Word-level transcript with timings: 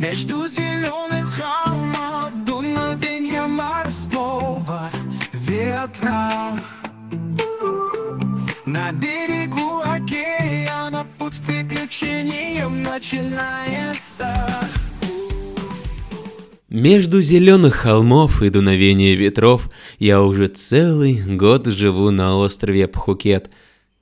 Между 0.00 0.48
зеленых 0.48 1.34
холмов 1.34 2.32
дуновенья 2.46 3.46
морского 3.46 4.90
ветра 5.34 6.58
На 8.64 8.92
берегу 8.92 9.82
океана 9.84 11.06
путь 11.18 11.36
к 11.36 11.46
приключениям 11.46 12.82
начинается 12.82 14.34
Между 16.70 17.20
зеленых 17.20 17.74
холмов 17.74 18.40
и 18.40 18.48
дуновения 18.48 19.14
ветров 19.14 19.68
я 19.98 20.22
уже 20.22 20.46
целый 20.46 21.20
год 21.36 21.66
живу 21.66 22.10
на 22.10 22.38
острове 22.38 22.88
Пхукет. 22.88 23.50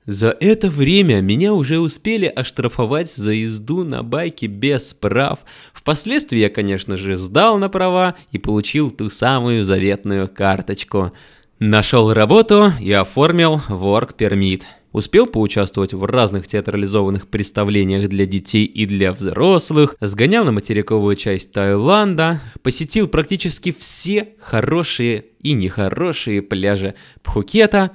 За 0.09 0.35
это 0.39 0.71
время 0.71 1.21
меня 1.21 1.53
уже 1.53 1.77
успели 1.77 2.25
оштрафовать 2.25 3.13
за 3.13 3.31
езду 3.31 3.83
на 3.83 4.01
байке 4.01 4.47
без 4.47 4.95
прав. 4.95 5.37
Впоследствии 5.71 6.39
я, 6.39 6.49
конечно 6.49 6.95
же, 6.95 7.15
сдал 7.15 7.59
на 7.59 7.69
права 7.69 8.15
и 8.31 8.39
получил 8.39 8.89
ту 8.89 9.11
самую 9.11 9.65
заветную 9.65 10.27
карточку. 10.27 11.11
Нашел 11.59 12.11
работу 12.11 12.73
и 12.81 12.91
оформил 12.91 13.61
work 13.69 14.15
permit. 14.17 14.63
Успел 14.93 15.27
поучаствовать 15.27 15.93
в 15.93 16.03
разных 16.03 16.47
театрализованных 16.47 17.27
представлениях 17.27 18.09
для 18.09 18.25
детей 18.25 18.65
и 18.65 18.87
для 18.87 19.11
взрослых, 19.11 19.95
сгонял 20.01 20.43
на 20.43 20.51
материковую 20.51 21.15
часть 21.17 21.51
Таиланда, 21.51 22.41
посетил 22.63 23.07
практически 23.07 23.75
все 23.77 24.29
хорошие 24.39 25.25
и 25.43 25.53
нехорошие 25.53 26.41
пляжи 26.41 26.95
Пхукета, 27.21 27.91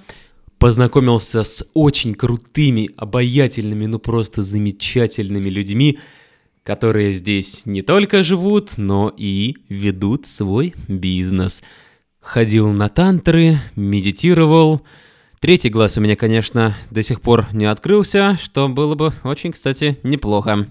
познакомился 0.65 1.45
с 1.45 1.63
очень 1.75 2.15
крутыми, 2.15 2.89
обаятельными, 2.97 3.85
ну 3.85 3.99
просто 3.99 4.43
замечательными 4.43 5.51
людьми, 5.51 5.99
которые 6.63 7.13
здесь 7.13 7.67
не 7.67 7.83
только 7.83 8.23
живут, 8.23 8.79
но 8.79 9.13
и 9.15 9.57
ведут 9.69 10.25
свой 10.25 10.75
бизнес. 10.89 11.63
Ходил 12.19 12.71
на 12.71 12.89
тантры, 12.89 13.59
медитировал, 13.77 14.81
Третий 15.39 15.69
глаз 15.69 15.99
у 15.99 16.01
меня, 16.01 16.17
конечно, 16.17 16.75
до 16.91 17.03
сих 17.03 17.21
пор 17.21 17.45
не 17.53 17.67
открылся, 17.67 18.39
что 18.43 18.67
было 18.67 18.95
бы 18.95 19.13
очень, 19.23 19.53
кстати, 19.53 19.99
неплохо. 20.03 20.67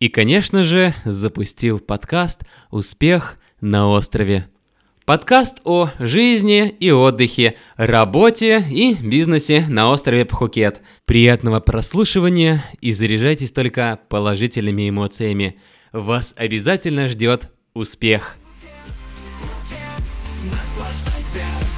И, 0.00 0.08
конечно 0.08 0.64
же, 0.64 0.92
запустил 1.04 1.78
подкаст 1.78 2.42
«Успех 2.72 3.38
на 3.60 3.88
острове». 3.90 4.48
Подкаст 5.10 5.60
о 5.64 5.90
жизни 5.98 6.68
и 6.68 6.92
отдыхе, 6.92 7.56
работе 7.76 8.64
и 8.70 8.94
бизнесе 8.94 9.66
на 9.68 9.90
острове 9.90 10.24
Пхукет. 10.24 10.82
Приятного 11.04 11.58
прослушивания 11.58 12.64
и 12.80 12.92
заряжайтесь 12.92 13.50
только 13.50 13.98
положительными 14.08 14.88
эмоциями. 14.88 15.58
Вас 15.90 16.32
обязательно 16.38 17.08
ждет 17.08 17.50
успех. 17.74 18.36
Наслаждайся. 20.44 21.69